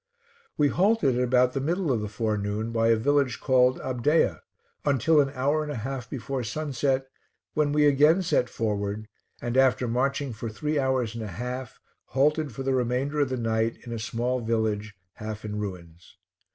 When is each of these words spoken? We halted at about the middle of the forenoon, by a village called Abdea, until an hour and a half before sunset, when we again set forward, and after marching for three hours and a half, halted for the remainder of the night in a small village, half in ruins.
We 0.57 0.69
halted 0.69 1.15
at 1.15 1.23
about 1.23 1.53
the 1.53 1.59
middle 1.61 1.91
of 1.91 2.01
the 2.01 2.07
forenoon, 2.07 2.71
by 2.71 2.87
a 2.87 2.95
village 2.95 3.39
called 3.39 3.79
Abdea, 3.81 4.39
until 4.83 5.21
an 5.21 5.29
hour 5.35 5.61
and 5.61 5.71
a 5.71 5.75
half 5.75 6.09
before 6.09 6.43
sunset, 6.43 7.05
when 7.53 7.71
we 7.71 7.85
again 7.85 8.23
set 8.23 8.49
forward, 8.49 9.07
and 9.43 9.55
after 9.55 9.87
marching 9.87 10.33
for 10.33 10.49
three 10.49 10.79
hours 10.79 11.13
and 11.13 11.23
a 11.23 11.27
half, 11.27 11.79
halted 12.05 12.51
for 12.51 12.63
the 12.63 12.73
remainder 12.73 13.19
of 13.19 13.29
the 13.29 13.37
night 13.37 13.77
in 13.85 13.93
a 13.93 13.99
small 13.99 14.39
village, 14.39 14.95
half 15.17 15.45
in 15.45 15.59
ruins. 15.59 16.17